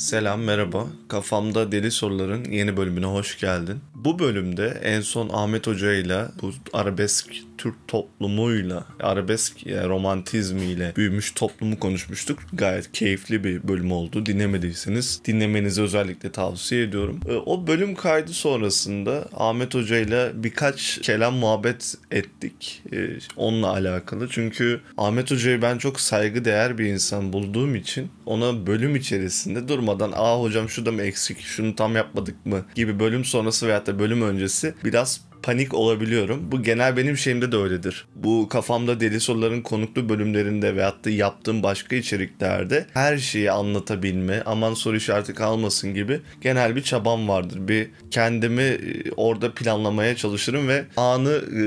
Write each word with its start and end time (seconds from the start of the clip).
Selam, 0.00 0.40
merhaba. 0.40 0.86
Kafamda 1.08 1.72
Deli 1.72 1.90
Soruların 1.90 2.44
yeni 2.44 2.76
bölümüne 2.76 3.06
hoş 3.06 3.38
geldin. 3.40 3.80
Bu 3.94 4.18
bölümde 4.18 4.80
en 4.82 5.00
son 5.00 5.28
Ahmet 5.32 5.66
Hoca 5.66 5.92
ile 5.92 6.24
bu 6.42 6.52
arabesk 6.72 7.34
Türk 7.60 7.88
toplumuyla, 7.88 8.84
arabesk 9.00 9.66
yani 9.66 9.88
romantizmiyle 9.88 10.92
büyümüş 10.96 11.32
toplumu 11.32 11.78
konuşmuştuk. 11.78 12.38
Gayet 12.52 12.92
keyifli 12.92 13.44
bir 13.44 13.68
bölüm 13.68 13.92
oldu. 13.92 14.26
Dinlemediyseniz 14.26 15.20
dinlemenizi 15.24 15.82
özellikle 15.82 16.32
tavsiye 16.32 16.82
ediyorum. 16.82 17.20
Ee, 17.28 17.32
o 17.32 17.66
bölüm 17.66 17.94
kaydı 17.94 18.32
sonrasında 18.32 19.28
Ahmet 19.36 19.74
Hoca 19.74 19.96
ile 19.96 20.30
birkaç 20.34 20.98
kelam 21.02 21.34
muhabbet 21.34 21.94
ettik. 22.10 22.82
Ee, 22.92 23.08
onunla 23.36 23.68
alakalı. 23.68 24.28
Çünkü 24.30 24.80
Ahmet 24.96 25.30
Hoca'yı 25.30 25.62
ben 25.62 25.78
çok 25.78 26.00
saygı 26.00 26.44
değer 26.44 26.78
bir 26.78 26.86
insan 26.86 27.32
bulduğum 27.32 27.74
için 27.74 28.08
ona 28.26 28.66
bölüm 28.66 28.96
içerisinde 28.96 29.68
durmadan 29.68 30.12
aa 30.16 30.40
hocam 30.40 30.68
şu 30.68 30.92
mı 30.92 31.02
eksik, 31.02 31.40
şunu 31.40 31.76
tam 31.76 31.96
yapmadık 31.96 32.46
mı 32.46 32.64
gibi 32.74 33.00
bölüm 33.00 33.24
sonrası 33.24 33.66
veyahut 33.66 33.86
da 33.86 33.98
bölüm 33.98 34.22
öncesi 34.22 34.74
biraz 34.84 35.29
panik 35.42 35.74
olabiliyorum. 35.74 36.52
Bu 36.52 36.62
genel 36.62 36.96
benim 36.96 37.16
şeyimde 37.16 37.52
de 37.52 37.56
öyledir. 37.56 38.06
Bu 38.14 38.48
kafamda 38.48 39.00
deli 39.00 39.20
soruların 39.20 39.62
konuklu 39.62 40.08
bölümlerinde 40.08 40.76
veyahut 40.76 41.04
da 41.04 41.10
yaptığım 41.10 41.62
başka 41.62 41.96
içeriklerde 41.96 42.86
her 42.94 43.18
şeyi 43.18 43.50
anlatabilme, 43.50 44.42
aman 44.46 44.74
soru 44.74 44.96
işareti 44.96 45.34
kalmasın 45.34 45.94
gibi 45.94 46.20
genel 46.40 46.76
bir 46.76 46.82
çabam 46.82 47.28
vardır. 47.28 47.68
Bir 47.68 47.90
kendimi 48.10 48.62
e, 48.62 49.10
orada 49.16 49.54
planlamaya 49.54 50.16
çalışırım 50.16 50.68
ve 50.68 50.84
anı 50.96 51.42
e, 51.56 51.62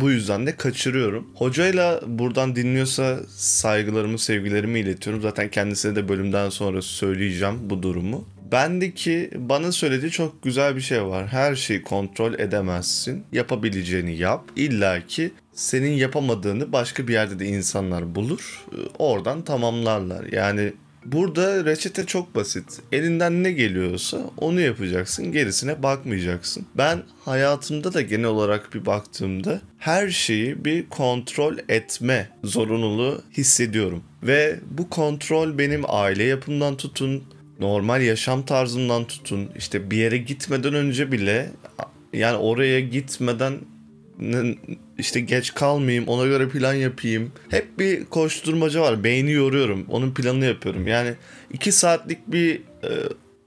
bu 0.00 0.10
yüzden 0.10 0.46
de 0.46 0.56
kaçırıyorum. 0.56 1.26
Hocayla 1.34 2.00
buradan 2.06 2.56
dinliyorsa 2.56 3.20
saygılarımı, 3.28 4.18
sevgilerimi 4.18 4.80
iletiyorum. 4.80 5.22
Zaten 5.22 5.48
kendisine 5.48 5.96
de 5.96 6.08
bölümden 6.08 6.48
sonra 6.48 6.82
söyleyeceğim 6.82 7.54
bu 7.70 7.82
durumu. 7.82 8.24
Bendeki 8.52 9.30
bana 9.34 9.72
söylediği 9.72 10.10
çok 10.10 10.42
güzel 10.42 10.76
bir 10.76 10.80
şey 10.80 11.04
var. 11.04 11.26
Her 11.26 11.54
şeyi 11.54 11.82
kontrol 11.82 12.34
edemezsin. 12.34 13.24
Yapabileceğini 13.32 14.16
yap. 14.16 14.44
İlla 14.56 15.06
ki 15.06 15.32
senin 15.52 15.92
yapamadığını 15.92 16.72
başka 16.72 17.08
bir 17.08 17.12
yerde 17.12 17.38
de 17.38 17.46
insanlar 17.46 18.14
bulur. 18.14 18.64
Ee, 18.72 18.76
oradan 18.98 19.42
tamamlarlar. 19.42 20.24
Yani 20.32 20.72
Burada 21.04 21.64
reçete 21.64 22.06
çok 22.06 22.34
basit. 22.34 22.64
Elinden 22.92 23.42
ne 23.42 23.52
geliyorsa 23.52 24.20
onu 24.36 24.60
yapacaksın. 24.60 25.32
Gerisine 25.32 25.82
bakmayacaksın. 25.82 26.66
Ben 26.76 27.02
hayatımda 27.24 27.92
da 27.92 28.00
genel 28.00 28.26
olarak 28.26 28.74
bir 28.74 28.86
baktığımda 28.86 29.60
her 29.78 30.08
şeyi 30.08 30.64
bir 30.64 30.88
kontrol 30.88 31.56
etme 31.68 32.28
zorunluluğu 32.44 33.22
hissediyorum. 33.36 34.02
Ve 34.22 34.60
bu 34.70 34.90
kontrol 34.90 35.58
benim 35.58 35.82
aile 35.88 36.24
yapımdan 36.24 36.76
tutun, 36.76 37.24
normal 37.60 38.02
yaşam 38.02 38.44
tarzından 38.44 39.04
tutun 39.04 39.50
işte 39.56 39.90
bir 39.90 39.96
yere 39.96 40.18
gitmeden 40.18 40.74
önce 40.74 41.12
bile 41.12 41.50
yani 42.12 42.36
oraya 42.36 42.80
gitmeden 42.80 43.54
işte 44.98 45.20
geç 45.20 45.54
kalmayayım 45.54 46.08
ona 46.08 46.26
göre 46.26 46.48
plan 46.48 46.74
yapayım. 46.74 47.32
Hep 47.50 47.78
bir 47.78 48.04
koşturmaca 48.04 48.80
var. 48.80 49.04
Beyni 49.04 49.32
yoruyorum. 49.32 49.86
Onun 49.88 50.14
planını 50.14 50.44
yapıyorum. 50.44 50.86
Yani 50.86 51.14
iki 51.52 51.72
saatlik 51.72 52.18
bir 52.26 52.56
e, 52.56 52.90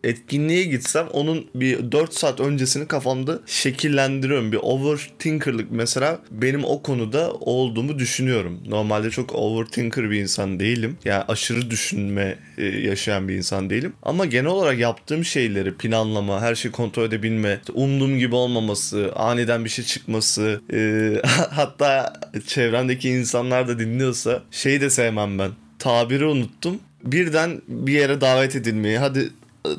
etkinliğe 0.05 0.63
gitsem 0.63 1.07
onun 1.07 1.45
bir 1.55 1.91
4 1.91 2.13
saat 2.13 2.39
öncesini 2.39 2.87
kafamda 2.87 3.39
şekillendiriyorum. 3.45 4.51
Bir 4.51 4.59
overthinker'lık 4.61 5.71
mesela 5.71 6.19
benim 6.31 6.65
o 6.65 6.81
konuda 6.81 7.33
olduğumu 7.33 7.99
düşünüyorum. 7.99 8.59
Normalde 8.67 9.09
çok 9.09 9.35
overthinker 9.35 10.11
bir 10.11 10.19
insan 10.19 10.59
değilim. 10.59 10.97
Yani 11.05 11.23
aşırı 11.27 11.71
düşünme 11.71 12.37
e, 12.57 12.65
yaşayan 12.65 13.27
bir 13.27 13.35
insan 13.35 13.69
değilim. 13.69 13.93
Ama 14.03 14.25
genel 14.25 14.45
olarak 14.45 14.79
yaptığım 14.79 15.25
şeyleri 15.25 15.73
planlama, 15.73 16.41
her 16.41 16.55
şeyi 16.55 16.71
kontrol 16.71 17.03
edebilme, 17.03 17.59
umduğum 17.73 18.17
gibi 18.17 18.35
olmaması, 18.35 19.11
aniden 19.15 19.65
bir 19.65 19.69
şey 19.69 19.85
çıkması, 19.85 20.61
e, 20.73 21.11
hatta 21.51 22.13
çevremdeki 22.47 23.09
insanlar 23.09 23.67
da 23.67 23.79
dinliyorsa 23.79 24.43
şeyi 24.51 24.81
de 24.81 24.89
sevmem 24.89 25.39
ben. 25.39 25.51
Tabiri 25.79 26.25
unuttum 26.25 26.79
birden 27.05 27.61
bir 27.67 27.93
yere 27.93 28.21
davet 28.21 28.55
edilmeyi 28.55 28.97
hadi 28.97 29.29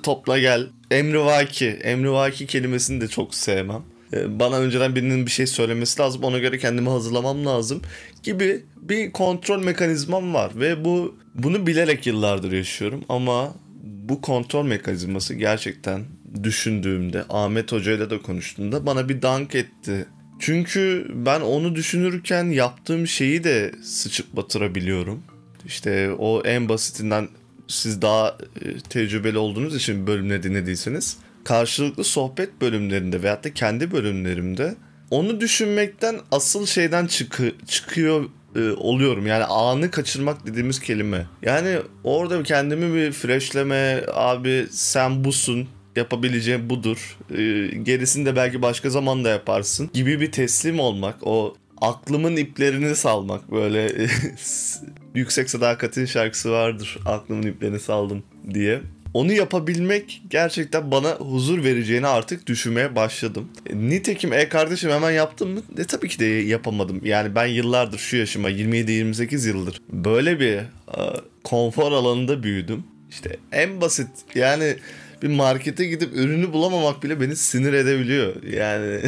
topla 0.02 0.38
gel. 0.38 0.66
Emrivaki. 0.90 1.66
Emrivaki 1.66 2.46
kelimesini 2.46 3.00
de 3.00 3.08
çok 3.08 3.34
sevmem. 3.34 3.82
Ee, 4.12 4.40
bana 4.40 4.58
önceden 4.58 4.96
birinin 4.96 5.26
bir 5.26 5.30
şey 5.30 5.46
söylemesi 5.46 6.00
lazım. 6.00 6.24
Ona 6.24 6.38
göre 6.38 6.58
kendimi 6.58 6.88
hazırlamam 6.88 7.46
lazım 7.46 7.82
gibi 8.22 8.64
bir 8.76 9.12
kontrol 9.12 9.62
mekanizmam 9.62 10.34
var 10.34 10.52
ve 10.54 10.84
bu 10.84 11.16
bunu 11.34 11.66
bilerek 11.66 12.06
yıllardır 12.06 12.52
yaşıyorum 12.52 13.04
ama 13.08 13.54
bu 13.82 14.20
kontrol 14.20 14.64
mekanizması 14.64 15.34
gerçekten 15.34 16.04
düşündüğümde 16.42 17.24
Ahmet 17.28 17.72
Hoca 17.72 17.92
ile 17.92 18.10
de 18.10 18.22
konuştuğumda 18.22 18.86
bana 18.86 19.08
bir 19.08 19.22
dank 19.22 19.54
etti. 19.54 20.06
Çünkü 20.38 21.06
ben 21.14 21.40
onu 21.40 21.74
düşünürken 21.74 22.44
yaptığım 22.44 23.06
şeyi 23.06 23.44
de 23.44 23.72
sıçıp 23.82 24.36
batırabiliyorum. 24.36 25.22
İşte 25.66 26.12
o 26.18 26.42
en 26.44 26.68
basitinden 26.68 27.28
siz 27.68 28.02
daha 28.02 28.38
e, 28.62 28.78
tecrübeli 28.78 29.38
olduğunuz 29.38 29.76
için 29.76 30.06
bölümle 30.06 30.42
dinlediyseniz 30.42 31.18
karşılıklı 31.44 32.04
sohbet 32.04 32.60
bölümlerinde 32.60 33.22
veyahut 33.22 33.44
da 33.44 33.54
kendi 33.54 33.92
bölümlerimde 33.92 34.74
onu 35.10 35.40
düşünmekten 35.40 36.16
asıl 36.32 36.66
şeyden 36.66 37.06
çıkı, 37.06 37.52
çıkıyor 37.66 38.24
e, 38.56 38.70
oluyorum. 38.70 39.26
Yani 39.26 39.44
anı 39.44 39.90
kaçırmak 39.90 40.46
dediğimiz 40.46 40.80
kelime. 40.80 41.26
Yani 41.42 41.78
orada 42.04 42.42
kendimi 42.42 42.94
bir 42.94 43.12
freshleme 43.12 44.04
abi 44.14 44.66
sen 44.70 45.24
busun 45.24 45.68
yapabileceğin 45.96 46.70
budur. 46.70 47.18
E, 47.30 47.36
gerisini 47.82 48.26
de 48.26 48.36
belki 48.36 48.62
başka 48.62 48.90
zaman 48.90 49.24
da 49.24 49.28
yaparsın 49.28 49.90
gibi 49.92 50.20
bir 50.20 50.32
teslim 50.32 50.80
olmak. 50.80 51.16
O 51.22 51.56
aklımın 51.80 52.36
iplerini 52.36 52.96
salmak 52.96 53.52
böyle 53.52 54.08
Yüksek 55.16 55.50
Sadakat'in 55.50 56.04
şarkısı 56.04 56.50
vardır. 56.50 56.98
Aklımın 57.06 57.46
iplerini 57.46 57.80
saldım 57.80 58.22
diye. 58.54 58.80
Onu 59.14 59.32
yapabilmek 59.32 60.22
gerçekten 60.30 60.90
bana 60.90 61.10
huzur 61.14 61.64
vereceğini 61.64 62.06
artık 62.06 62.46
düşünmeye 62.46 62.96
başladım. 62.96 63.48
E, 63.66 63.76
nitekim 63.76 64.32
e 64.32 64.48
kardeşim 64.48 64.90
hemen 64.90 65.10
yaptım 65.10 65.50
mı? 65.50 65.62
E 65.78 65.84
tabii 65.84 66.08
ki 66.08 66.18
de 66.18 66.24
yapamadım. 66.24 67.00
Yani 67.04 67.34
ben 67.34 67.46
yıllardır 67.46 67.98
şu 67.98 68.16
yaşıma 68.16 68.50
27-28 68.50 69.48
yıldır 69.48 69.82
böyle 69.90 70.40
bir 70.40 70.58
a, 70.88 71.14
konfor 71.44 71.92
alanında 71.92 72.42
büyüdüm. 72.42 72.84
İşte 73.10 73.36
en 73.52 73.80
basit 73.80 74.08
yani 74.34 74.76
bir 75.22 75.28
markete 75.28 75.86
gidip 75.86 76.16
ürünü 76.16 76.52
bulamamak 76.52 77.02
bile 77.02 77.20
beni 77.20 77.36
sinir 77.36 77.72
edebiliyor. 77.72 78.42
Yani 78.42 79.00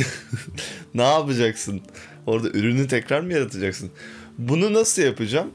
ne 0.94 1.02
yapacaksın? 1.02 1.80
Orada 2.26 2.48
ürünü 2.48 2.88
tekrar 2.88 3.20
mı 3.20 3.32
yaratacaksın? 3.32 3.90
Bunu 4.38 4.72
nasıl 4.72 5.02
yapacağım? 5.02 5.50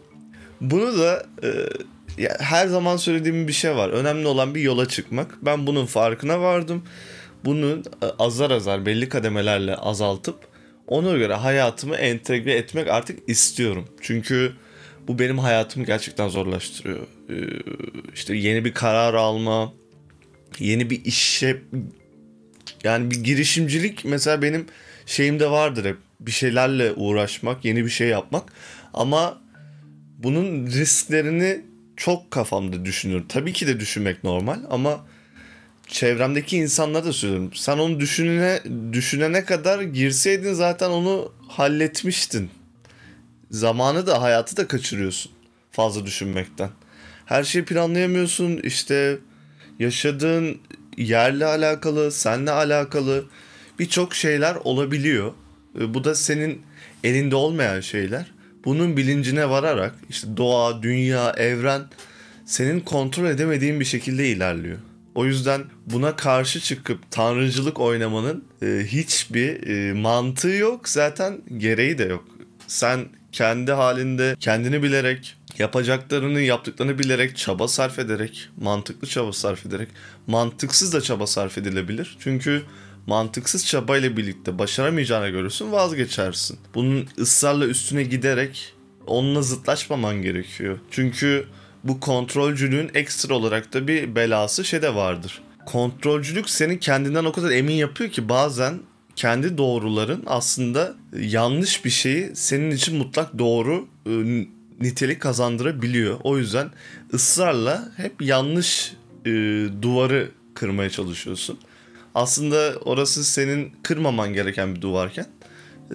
Bunu 0.63 0.99
da 0.99 1.25
e, 1.43 1.49
ya 2.17 2.37
her 2.39 2.67
zaman 2.67 2.97
söylediğim 2.97 3.47
bir 3.47 3.53
şey 3.53 3.75
var. 3.75 3.89
Önemli 3.89 4.27
olan 4.27 4.55
bir 4.55 4.61
yola 4.61 4.87
çıkmak. 4.87 5.37
Ben 5.41 5.67
bunun 5.67 5.85
farkına 5.85 6.41
vardım. 6.41 6.83
Bunu 7.45 7.83
e, 8.01 8.05
azar 8.19 8.51
azar 8.51 8.85
belli 8.85 9.09
kademelerle 9.09 9.75
azaltıp 9.75 10.35
ona 10.87 11.17
göre 11.17 11.33
hayatımı 11.33 11.95
entegre 11.95 12.53
etmek 12.53 12.87
artık 12.87 13.29
istiyorum. 13.29 13.85
Çünkü 14.01 14.53
bu 15.07 15.19
benim 15.19 15.39
hayatımı 15.39 15.85
gerçekten 15.85 16.27
zorlaştırıyor. 16.27 17.07
Ee, 17.29 17.33
işte 18.13 18.35
yeni 18.35 18.65
bir 18.65 18.73
karar 18.73 19.13
alma, 19.13 19.73
yeni 20.59 20.89
bir 20.89 21.05
işe 21.05 21.61
yani 22.83 23.11
bir 23.11 23.23
girişimcilik 23.23 24.05
mesela 24.05 24.41
benim 24.41 24.65
şeyimde 25.05 25.51
vardır 25.51 25.85
hep 25.85 25.97
bir 26.19 26.31
şeylerle 26.31 26.93
uğraşmak, 26.93 27.65
yeni 27.65 27.85
bir 27.85 27.89
şey 27.89 28.07
yapmak. 28.07 28.53
Ama 28.93 29.42
bunun 30.23 30.67
risklerini 30.67 31.61
çok 31.97 32.31
kafamda 32.31 32.85
düşünüyorum. 32.85 33.25
Tabii 33.29 33.53
ki 33.53 33.67
de 33.67 33.79
düşünmek 33.79 34.23
normal 34.23 34.59
ama 34.69 35.05
çevremdeki 35.87 36.57
insanlara 36.57 37.05
da 37.05 37.13
söylüyorum. 37.13 37.51
Sen 37.53 37.77
onu 37.77 37.99
düşünene, 37.99 38.59
düşünene 38.93 39.45
kadar 39.45 39.81
girseydin 39.81 40.53
zaten 40.53 40.89
onu 40.89 41.31
halletmiştin. 41.47 42.49
Zamanı 43.51 44.07
da 44.07 44.21
hayatı 44.21 44.57
da 44.57 44.67
kaçırıyorsun 44.67 45.31
fazla 45.71 46.05
düşünmekten. 46.05 46.69
Her 47.25 47.43
şeyi 47.43 47.65
planlayamıyorsun. 47.65 48.57
İşte 48.57 49.17
yaşadığın 49.79 50.57
yerle 50.97 51.45
alakalı, 51.45 52.11
senle 52.11 52.51
alakalı 52.51 53.25
birçok 53.79 54.15
şeyler 54.15 54.55
olabiliyor. 54.55 55.33
Bu 55.75 56.03
da 56.03 56.15
senin 56.15 56.61
elinde 57.03 57.35
olmayan 57.35 57.79
şeyler 57.79 58.32
bunun 58.65 58.97
bilincine 58.97 59.49
vararak 59.49 59.95
işte 60.09 60.37
doğa, 60.37 60.83
dünya, 60.83 61.31
evren 61.31 61.81
senin 62.45 62.79
kontrol 62.79 63.25
edemediğin 63.25 63.79
bir 63.79 63.85
şekilde 63.85 64.29
ilerliyor. 64.29 64.77
O 65.15 65.25
yüzden 65.25 65.63
buna 65.85 66.15
karşı 66.15 66.59
çıkıp 66.59 67.11
tanrıcılık 67.11 67.79
oynamanın 67.79 68.43
e, 68.61 68.83
hiçbir 68.87 69.67
e, 69.67 69.93
mantığı 69.93 70.47
yok. 70.47 70.89
Zaten 70.89 71.41
gereği 71.57 71.97
de 71.97 72.03
yok. 72.03 72.25
Sen 72.67 73.05
kendi 73.31 73.71
halinde 73.71 74.35
kendini 74.39 74.83
bilerek 74.83 75.37
yapacaklarını 75.59 76.41
yaptıklarını 76.41 76.99
bilerek 76.99 77.37
çaba 77.37 77.67
sarf 77.67 77.99
ederek 77.99 78.49
mantıklı 78.57 79.07
çaba 79.07 79.33
sarf 79.33 79.65
ederek 79.65 79.87
mantıksız 80.27 80.93
da 80.93 81.01
çaba 81.01 81.27
sarf 81.27 81.57
edilebilir. 81.57 82.17
Çünkü 82.19 82.63
mantıksız 83.07 83.65
çabayla 83.65 84.17
birlikte 84.17 84.59
başaramayacağını 84.59 85.29
görürsün 85.29 85.71
vazgeçersin. 85.71 86.59
Bunun 86.75 87.07
ısrarla 87.19 87.65
üstüne 87.65 88.03
giderek 88.03 88.73
onunla 89.07 89.41
zıtlaşmaman 89.41 90.21
gerekiyor. 90.21 90.79
Çünkü 90.91 91.45
bu 91.83 91.99
kontrolcülüğün 91.99 92.91
ekstra 92.93 93.33
olarak 93.33 93.73
da 93.73 93.87
bir 93.87 94.15
belası 94.15 94.65
şey 94.65 94.81
de 94.81 94.95
vardır. 94.95 95.41
Kontrolcülük 95.65 96.49
seni 96.49 96.79
kendinden 96.79 97.25
o 97.25 97.31
kadar 97.31 97.51
emin 97.51 97.73
yapıyor 97.73 98.09
ki 98.09 98.29
bazen 98.29 98.79
kendi 99.15 99.57
doğruların 99.57 100.23
aslında 100.25 100.95
yanlış 101.19 101.85
bir 101.85 101.89
şeyi 101.89 102.35
senin 102.35 102.71
için 102.71 102.97
mutlak 102.97 103.39
doğru 103.39 103.87
e, 104.05 104.11
nitelik 104.79 105.21
kazandırabiliyor. 105.21 106.19
O 106.23 106.37
yüzden 106.37 106.71
ısrarla 107.13 107.91
hep 107.97 108.21
yanlış 108.21 108.93
e, 109.25 109.31
duvarı 109.81 110.31
kırmaya 110.53 110.89
çalışıyorsun. 110.89 111.59
Aslında 112.15 112.73
orası 112.85 113.23
senin 113.23 113.71
kırmaman 113.83 114.33
gereken 114.33 114.75
bir 114.75 114.81
duvarken 114.81 115.25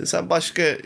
e, 0.02 0.06
sen 0.06 0.30
başka 0.30 0.62
e, 0.62 0.78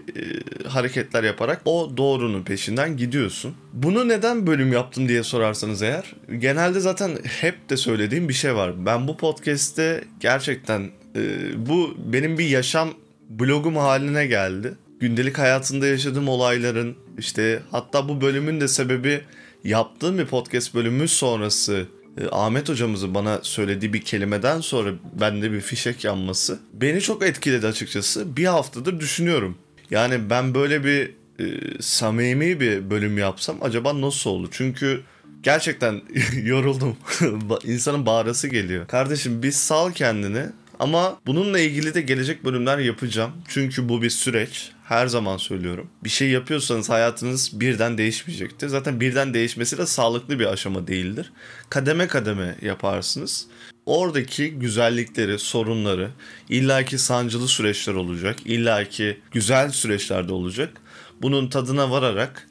hareketler 0.69 1.25
yaparak 1.25 1.63
o 1.65 1.97
doğrunun 1.97 2.43
peşinden 2.43 2.97
gidiyorsun. 2.97 3.55
Bunu 3.73 4.09
neden 4.09 4.47
bölüm 4.47 4.73
yaptım 4.73 5.09
diye 5.09 5.23
sorarsanız 5.23 5.83
eğer 5.83 6.15
genelde 6.39 6.81
zaten 6.81 7.19
hep 7.41 7.71
de 7.71 7.77
söylediğim 7.77 8.29
bir 8.29 8.35
şey 8.35 8.55
var. 8.55 8.87
Ben 8.87 9.09
bu 9.09 9.17
podcast'te 9.17 10.05
gerçekten 10.21 10.91
e, 11.17 11.21
bu 11.67 11.95
benim 12.13 12.39
bir 12.39 12.49
yaşam 12.49 12.89
blogum 13.31 13.77
haline 13.77 14.27
geldi. 14.27 14.75
Gündelik 15.01 15.39
hayatında 15.39 15.87
yaşadığım 15.87 16.29
olayların 16.29 16.97
işte 17.19 17.63
hatta 17.71 18.09
bu 18.09 18.21
bölümün 18.21 18.61
de 18.61 18.69
sebebi 18.69 19.21
yaptığım 19.65 20.19
bir 20.19 20.27
podcast 20.27 20.75
bölümü 20.75 21.09
sonrası 21.09 21.87
e, 22.21 22.29
Ahmet 22.33 22.69
hocamızın 22.69 23.15
bana 23.15 23.39
söylediği 23.43 23.93
bir 23.93 24.01
kelimeden 24.01 24.61
sonra 24.61 24.91
bende 25.21 25.53
bir 25.53 25.61
fişek 25.61 26.05
yanması 26.05 26.59
beni 26.73 27.01
çok 27.01 27.23
etkiledi 27.23 27.67
açıkçası. 27.67 28.37
Bir 28.37 28.45
haftadır 28.45 29.01
düşünüyorum. 29.01 29.59
Yani 29.91 30.31
ben 30.31 30.55
böyle 30.55 30.85
bir 30.85 31.15
e, 31.41 31.45
samimi 31.81 32.61
bir 32.61 32.91
bölüm 32.91 33.19
yapsam 33.19 33.57
acaba 33.63 34.01
nasıl 34.01 34.31
olur? 34.31 34.49
Çünkü 34.51 35.03
gerçekten 35.43 36.03
yoruldum. 36.43 36.97
İnsanın 37.65 38.07
bağırası 38.07 38.49
geliyor. 38.49 38.87
Kardeşim 38.87 39.43
bir 39.43 39.53
sal 39.53 39.93
kendini 39.93 40.47
ama 40.83 41.21
bununla 41.27 41.59
ilgili 41.59 41.95
de 41.95 42.01
gelecek 42.01 42.45
bölümler 42.45 42.79
yapacağım. 42.79 43.33
Çünkü 43.49 43.89
bu 43.89 44.03
bir 44.03 44.11
süreç. 44.11 44.71
Her 44.85 45.07
zaman 45.07 45.37
söylüyorum. 45.37 45.91
Bir 46.05 46.09
şey 46.09 46.31
yapıyorsanız 46.31 46.91
hayatınız 46.91 47.61
birden 47.61 47.99
değişmeyecektir. 47.99 48.69
Zaten 48.69 49.01
birden 49.01 49.35
değişmesi 49.35 49.79
de 49.79 49.87
sağlıklı 49.87 50.39
bir 50.39 50.47
aşama 50.47 50.87
değildir. 50.87 51.33
Kademe 51.69 52.07
kademe 52.07 52.57
yaparsınız. 52.63 53.47
Oradaki 53.87 54.51
güzellikleri, 54.51 55.39
sorunları, 55.39 56.11
illaki 56.49 56.99
sancılı 56.99 57.49
süreçler 57.49 57.95
olacak. 57.95 58.37
illaki 58.45 59.21
güzel 59.33 59.71
süreçler 59.71 60.29
de 60.29 60.33
olacak. 60.33 60.81
Bunun 61.23 61.49
tadına 61.49 61.91
vararak 61.91 62.49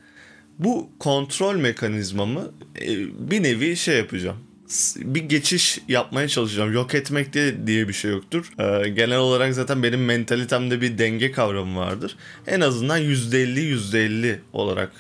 bu 0.60 0.90
kontrol 1.00 1.56
mekanizmamı 1.56 2.52
e, 2.82 2.90
bir 3.32 3.44
nevi 3.44 3.78
şey 3.78 3.98
yapacağım 3.98 4.51
bir 4.96 5.22
geçiş 5.22 5.80
yapmaya 5.88 6.28
çalışacağım. 6.28 6.74
Yok 6.74 6.96
etmek 6.96 7.34
diye, 7.34 7.68
diye 7.68 7.88
bir 7.88 7.94
şey 7.94 8.12
yoktur. 8.12 8.52
Ee, 8.60 8.90
genel 8.90 9.18
olarak 9.18 9.54
zaten 9.54 9.84
benim 9.84 10.06
mentalitemde 10.06 10.82
bir 10.82 10.98
denge 10.98 11.32
kavramı 11.32 11.80
vardır. 11.80 12.16
En 12.48 12.62
azından 12.62 13.00
%50 13.02 13.60
%50 13.60 14.40
olarak 14.54 14.92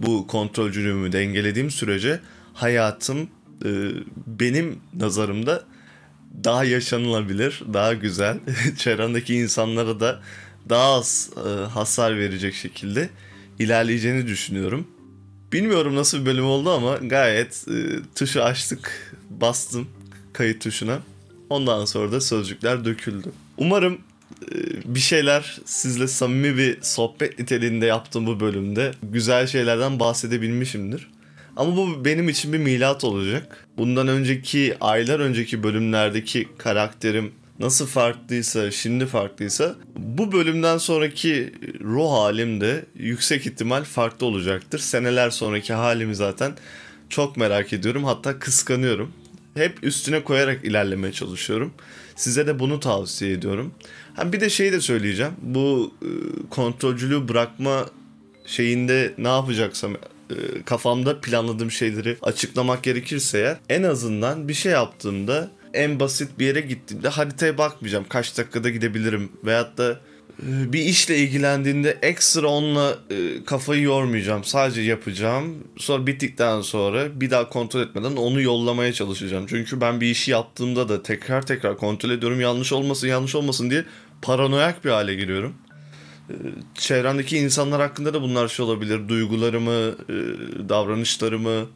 bu 0.00 0.26
kontrolcülüğümü 0.26 1.12
dengelediğim 1.12 1.70
sürece 1.70 2.20
hayatım 2.54 3.28
e, 3.64 3.70
benim 4.26 4.80
nazarımda 4.94 5.64
daha 6.44 6.64
yaşanılabilir, 6.64 7.62
daha 7.72 7.94
güzel, 7.94 8.38
çevremdeki 8.76 9.34
insanlara 9.34 10.00
da 10.00 10.20
daha 10.68 10.94
az 10.94 11.30
e, 11.36 11.48
hasar 11.48 12.18
verecek 12.18 12.54
şekilde 12.54 13.08
ilerleyeceğini 13.58 14.26
düşünüyorum. 14.26 14.86
Bilmiyorum 15.52 15.96
nasıl 15.96 16.20
bir 16.20 16.26
bölüm 16.26 16.44
oldu 16.44 16.70
ama 16.70 16.96
gayet 16.96 17.64
e, 17.68 17.74
tuşu 18.14 18.42
açtık, 18.42 19.07
bastım 19.40 19.88
kayıt 20.32 20.62
tuşuna. 20.62 20.98
Ondan 21.50 21.84
sonra 21.84 22.12
da 22.12 22.20
sözcükler 22.20 22.84
döküldü. 22.84 23.32
Umarım 23.56 23.98
e, 24.52 24.56
bir 24.94 25.00
şeyler 25.00 25.58
sizle 25.64 26.08
samimi 26.08 26.56
bir 26.56 26.78
sohbet 26.82 27.38
niteliğinde 27.38 27.86
yaptığım 27.86 28.26
bu 28.26 28.40
bölümde 28.40 28.92
güzel 29.02 29.46
şeylerden 29.46 30.00
bahsedebilmişimdir. 30.00 31.08
Ama 31.56 31.76
bu 31.76 32.04
benim 32.04 32.28
için 32.28 32.52
bir 32.52 32.58
milat 32.58 33.04
olacak. 33.04 33.66
Bundan 33.78 34.08
önceki 34.08 34.76
aylar 34.80 35.20
önceki 35.20 35.62
bölümlerdeki 35.62 36.48
karakterim 36.58 37.32
nasıl 37.58 37.86
farklıysa, 37.86 38.70
şimdi 38.70 39.06
farklıysa 39.06 39.74
bu 39.96 40.32
bölümden 40.32 40.78
sonraki 40.78 41.54
ruh 41.80 42.12
halim 42.12 42.60
de 42.60 42.84
yüksek 42.94 43.46
ihtimal 43.46 43.84
farklı 43.84 44.26
olacaktır. 44.26 44.78
Seneler 44.78 45.30
sonraki 45.30 45.72
halimi 45.72 46.14
zaten 46.14 46.52
çok 47.08 47.36
merak 47.36 47.72
ediyorum. 47.72 48.04
Hatta 48.04 48.38
kıskanıyorum. 48.38 49.12
Hep 49.58 49.84
üstüne 49.84 50.24
koyarak 50.24 50.64
ilerlemeye 50.64 51.12
çalışıyorum. 51.12 51.72
Size 52.16 52.46
de 52.46 52.58
bunu 52.58 52.80
tavsiye 52.80 53.32
ediyorum. 53.32 53.74
Ha 54.16 54.32
bir 54.32 54.40
de 54.40 54.50
şeyi 54.50 54.72
de 54.72 54.80
söyleyeceğim. 54.80 55.32
Bu 55.42 55.94
e, 56.02 56.08
kontrolcülüğü 56.50 57.28
bırakma 57.28 57.86
şeyinde 58.46 59.14
ne 59.18 59.28
yapacaksam 59.28 59.92
e, 60.30 60.62
kafamda 60.64 61.20
planladığım 61.20 61.70
şeyleri 61.70 62.16
açıklamak 62.22 62.82
gerekirse 62.82 63.38
eğer 63.38 63.56
en 63.68 63.82
azından 63.82 64.48
bir 64.48 64.54
şey 64.54 64.72
yaptığımda 64.72 65.50
en 65.74 66.00
basit 66.00 66.38
bir 66.38 66.46
yere 66.46 66.60
gittiğimde 66.60 67.08
haritaya 67.08 67.58
bakmayacağım. 67.58 68.04
Kaç 68.08 68.38
dakikada 68.38 68.70
gidebilirim 68.70 69.32
veyahut 69.44 69.78
da 69.78 70.00
bir 70.42 70.80
işle 70.80 71.18
ilgilendiğinde 71.18 71.98
ekstra 72.02 72.48
onunla 72.48 72.98
e, 73.10 73.44
kafayı 73.44 73.82
yormayacağım. 73.82 74.44
Sadece 74.44 74.80
yapacağım. 74.82 75.54
Sonra 75.76 76.06
bittikten 76.06 76.60
sonra 76.60 77.20
bir 77.20 77.30
daha 77.30 77.48
kontrol 77.48 77.80
etmeden 77.80 78.16
onu 78.16 78.40
yollamaya 78.40 78.92
çalışacağım. 78.92 79.46
Çünkü 79.48 79.80
ben 79.80 80.00
bir 80.00 80.06
işi 80.06 80.30
yaptığımda 80.30 80.88
da 80.88 81.02
tekrar 81.02 81.46
tekrar 81.46 81.76
kontrol 81.76 82.10
ediyorum. 82.10 82.40
Yanlış 82.40 82.72
olmasın 82.72 83.06
yanlış 83.08 83.34
olmasın 83.34 83.70
diye 83.70 83.84
paranoyak 84.22 84.84
bir 84.84 84.90
hale 84.90 85.14
giriyorum. 85.14 85.54
E, 86.30 86.34
çevremdeki 86.74 87.38
insanlar 87.38 87.80
hakkında 87.80 88.14
da 88.14 88.22
bunlar 88.22 88.48
şey 88.48 88.64
olabilir. 88.64 89.08
Duygularımı, 89.08 89.94
davranışlarımı 90.68 91.66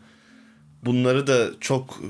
bunları 0.85 1.27
da 1.27 1.51
çok 1.61 2.01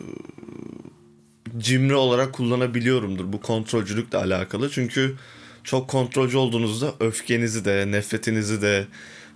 cimri 1.58 1.94
olarak 1.94 2.32
kullanabiliyorumdur 2.32 3.32
bu 3.32 3.40
kontrolcülükle 3.40 4.18
alakalı. 4.18 4.70
Çünkü 4.70 5.16
çok 5.64 5.88
kontrolcü 5.88 6.36
olduğunuzda 6.36 6.94
öfkenizi 7.00 7.64
de, 7.64 7.90
nefretinizi 7.90 8.62
de, 8.62 8.86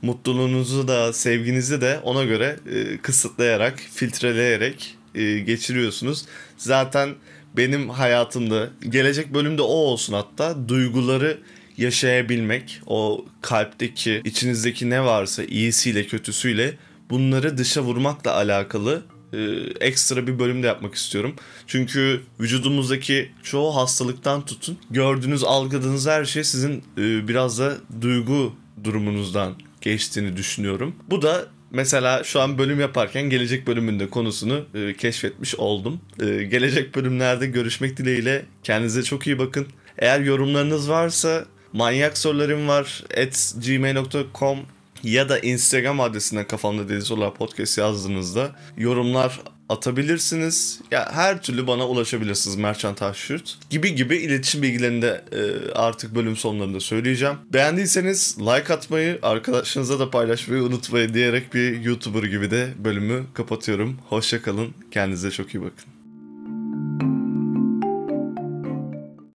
mutluluğunuzu 0.02 0.88
da, 0.88 1.12
sevginizi 1.12 1.80
de 1.80 2.00
ona 2.02 2.25
göre 2.25 2.56
e, 2.73 2.99
kısıtlayarak, 2.99 3.78
filtreleyerek 3.95 4.97
e, 5.14 5.38
geçiriyorsunuz. 5.38 6.25
Zaten 6.56 7.14
benim 7.56 7.90
hayatımda 7.90 8.71
gelecek 8.88 9.35
bölümde 9.35 9.62
o 9.62 9.66
olsun 9.66 10.12
hatta 10.12 10.68
duyguları 10.68 11.38
yaşayabilmek, 11.76 12.80
o 12.87 13.25
kalpteki, 13.42 14.21
içinizdeki 14.25 14.90
ne 14.90 15.04
varsa 15.04 15.45
iyisiyle 15.45 16.06
kötüsüyle 16.06 16.75
bunları 17.11 17.59
dışa 17.59 17.83
vurmakla 17.83 18.35
alakalı 18.35 19.02
e, 19.37 19.40
ekstra 19.87 20.26
bir 20.26 20.38
bölüm 20.38 20.62
de 20.62 20.66
yapmak 20.66 20.95
istiyorum. 20.95 21.35
Çünkü 21.66 22.23
vücudumuzdaki 22.40 23.31
çoğu 23.43 23.76
hastalıktan 23.76 24.47
tutun 24.47 24.78
gördüğünüz, 24.90 25.45
algıladığınız 25.45 26.07
her 26.07 26.25
şey 26.25 26.45
sizin 26.45 26.85
e, 26.99 27.28
biraz 27.28 27.59
da 27.59 27.76
duygu 28.00 28.52
durumunuzdan 28.85 29.55
geçtiğini 29.81 30.37
düşünüyorum. 30.37 30.95
Bu 31.11 31.23
da 31.23 31.47
mesela 31.71 32.25
şu 32.25 32.40
an 32.40 32.59
bölüm 32.59 32.81
yaparken 32.81 33.31
gelecek 33.31 33.66
bölümünde 33.66 34.11
konusunu 34.11 34.64
e, 34.75 34.95
keşfetmiş 34.95 35.55
oldum. 35.55 36.00
E, 36.21 36.43
gelecek 36.43 36.95
bölümlerde 36.95 37.47
görüşmek 37.47 37.97
dileğiyle 37.97 38.45
kendinize 38.62 39.02
çok 39.02 39.26
iyi 39.26 39.38
bakın. 39.38 39.66
Eğer 39.99 40.21
yorumlarınız 40.21 40.90
varsa 40.90 41.45
manyak 41.73 42.19
sorularım 42.19 42.69
var 42.69 43.05
at 43.16 43.55
gmail.com 43.66 44.59
ya 45.07 45.29
da 45.29 45.39
Instagram 45.39 46.01
adresine 46.01 46.47
kafamda 46.47 46.89
deli 46.89 47.03
sorular 47.03 47.35
podcast 47.35 47.79
yazdığınızda 47.79 48.51
yorumlar 48.77 49.41
atabilirsiniz. 49.69 50.81
Ya 50.91 51.13
her 51.13 51.43
türlü 51.43 51.67
bana 51.67 51.89
ulaşabilirsiniz 51.89 52.57
Merchant 52.57 52.99
Taşyurt 52.99 53.59
gibi 53.71 53.95
gibi 53.95 54.17
iletişim 54.17 54.63
bilgilerini 54.63 55.03
de 55.03 55.25
e, 55.33 55.73
artık 55.73 56.15
bölüm 56.15 56.37
sonlarında 56.37 56.81
söyleyeceğim. 56.81 57.37
Beğendiyseniz 57.53 58.37
like 58.41 58.75
atmayı, 58.75 59.19
arkadaşlarınıza 59.23 59.99
da 59.99 60.11
paylaşmayı 60.11 60.63
unutmayın 60.63 61.15
diyerek 61.15 61.55
bir 61.55 61.81
YouTuber 61.81 62.23
gibi 62.23 62.51
de 62.51 62.69
bölümü 62.85 63.25
kapatıyorum. 63.35 63.99
Hoşçakalın. 64.09 64.75
Kendinize 64.91 65.31
çok 65.31 65.55
iyi 65.55 65.63
bakın. 65.63 65.96